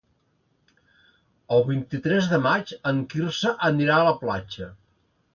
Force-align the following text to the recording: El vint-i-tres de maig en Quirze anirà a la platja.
El 1.57 1.59
vint-i-tres 1.67 2.29
de 2.31 2.39
maig 2.45 2.73
en 2.91 3.01
Quirze 3.11 3.51
anirà 3.69 3.99
a 3.99 4.07
la 4.07 4.15
platja. 4.23 4.71